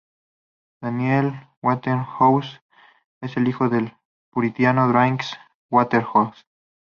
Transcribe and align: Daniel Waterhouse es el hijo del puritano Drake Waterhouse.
Daniel 0.81 1.47
Waterhouse 1.61 2.63
es 3.21 3.37
el 3.37 3.47
hijo 3.47 3.69
del 3.69 3.93
puritano 4.31 4.87
Drake 4.87 5.25
Waterhouse. 5.69 6.47